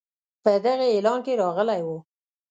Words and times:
په 0.43 0.51
دغه 0.65 0.85
اعلان 0.93 1.19
کې 1.25 1.33
راغلی 1.43 1.81
وو. 1.85 1.97